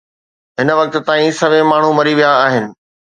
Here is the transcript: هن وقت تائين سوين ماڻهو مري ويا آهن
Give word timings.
هن 0.59 0.69
وقت 0.79 0.97
تائين 1.09 1.33
سوين 1.41 1.67
ماڻهو 1.73 1.91
مري 1.99 2.15
ويا 2.21 2.33
آهن 2.47 2.67